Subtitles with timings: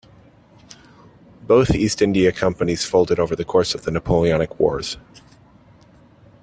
[1.43, 4.97] Both East India Companies folded over the course of the Napoleonic Wars.